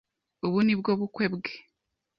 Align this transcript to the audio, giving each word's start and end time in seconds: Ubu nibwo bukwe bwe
Ubu 0.45 0.59
nibwo 0.65 0.91
bukwe 0.99 1.25
bwe 1.33 1.53